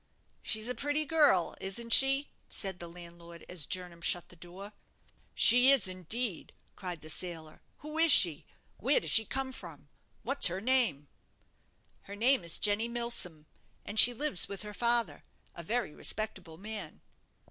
"She's 0.41 0.67
a 0.67 0.73
pretty 0.73 1.05
girl, 1.05 1.55
isn't 1.61 1.93
she?" 1.93 2.31
said 2.49 2.79
the 2.79 2.87
landlord, 2.89 3.45
as 3.47 3.67
Jernam 3.67 4.01
shut 4.01 4.29
the 4.29 4.35
door. 4.35 4.73
"She 5.35 5.69
is, 5.69 5.87
indeed!" 5.87 6.53
cried 6.75 7.01
the 7.01 7.09
sailor. 7.11 7.61
"Who 7.85 7.99
is 7.99 8.11
she? 8.11 8.47
where 8.77 8.99
does 8.99 9.11
she 9.11 9.25
come 9.25 9.51
from? 9.51 9.89
what's 10.23 10.47
her 10.47 10.59
name?" 10.59 11.07
"Her 12.05 12.15
name 12.15 12.43
is 12.43 12.57
Jenny 12.57 12.87
Milsom, 12.87 13.45
and 13.85 13.99
she 13.99 14.11
lives 14.11 14.49
with 14.49 14.63
her 14.63 14.73
father, 14.73 15.23
a 15.53 15.61
very 15.61 15.93
respectable 15.93 16.57
man." 16.57 17.01